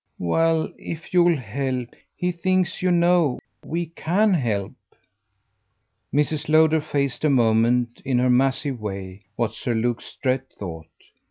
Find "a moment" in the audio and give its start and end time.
7.23-8.01